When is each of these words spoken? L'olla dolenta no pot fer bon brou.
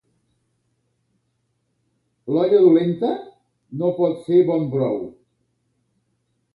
L'olla 2.31 2.59
dolenta 2.65 3.13
no 3.83 3.93
pot 4.01 4.19
fer 4.27 4.43
bon 4.53 4.69
brou. 4.77 5.01